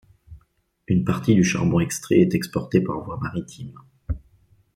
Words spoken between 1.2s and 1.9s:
du charbon